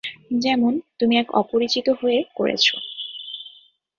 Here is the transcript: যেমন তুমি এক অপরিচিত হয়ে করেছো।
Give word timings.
যেমন 0.39 0.73
তুমি 0.99 1.13
এক 1.17 1.27
অপরিচিত 1.33 1.87
হয়ে 2.01 2.19
করেছো। 2.35 2.75